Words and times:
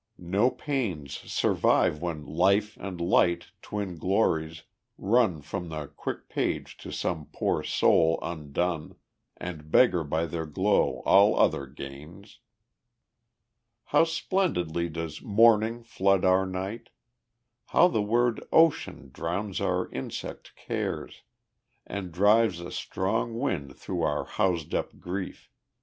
No 0.17 0.49
pains 0.49 1.13
Survive 1.31 2.01
when 2.01 2.25
"Life" 2.25 2.75
and 2.77 2.99
"Light," 2.99 3.51
twin 3.61 3.97
glories, 3.99 4.63
run 4.97 5.43
From 5.43 5.69
the 5.69 5.89
quick 5.89 6.27
page 6.27 6.75
to 6.77 6.91
some 6.91 7.27
poor 7.31 7.61
soul 7.61 8.17
undone, 8.23 8.95
And 9.37 9.69
beggar 9.69 10.03
by 10.03 10.25
their 10.25 10.47
glow 10.47 11.03
all 11.05 11.37
other 11.39 11.67
gains. 11.67 12.39
How 13.83 14.03
splendidly 14.05 14.89
does 14.89 15.21
"Morning" 15.21 15.83
flood 15.83 16.25
our 16.25 16.47
night! 16.47 16.89
How 17.67 17.87
the 17.87 18.01
word 18.01 18.43
"Ocean" 18.51 19.11
drowns 19.13 19.61
our 19.61 19.87
insect 19.91 20.55
cares, 20.55 21.21
And 21.85 22.11
drives 22.11 22.59
a 22.59 22.71
strong 22.71 23.37
wind 23.37 23.75
through 23.77 24.01
our 24.01 24.25
housed 24.25 24.73
up 24.73 24.99
grief. 24.99 25.51